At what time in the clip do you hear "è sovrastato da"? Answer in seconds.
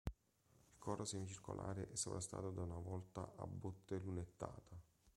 1.91-2.63